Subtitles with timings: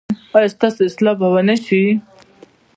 [0.35, 1.81] ایا ستاسو اصلاح به و نه شي؟